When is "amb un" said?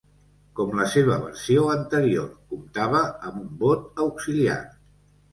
3.27-3.51